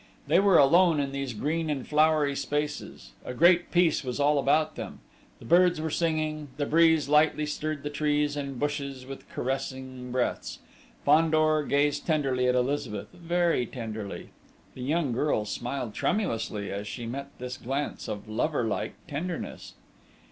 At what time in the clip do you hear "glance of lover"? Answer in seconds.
17.57-18.63